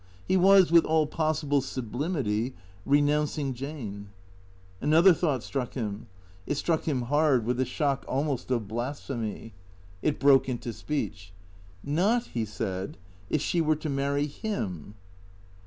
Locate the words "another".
4.81-5.13